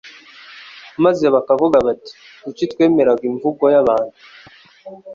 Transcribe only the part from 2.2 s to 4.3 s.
Kuki twemeraga imvugo y'abantu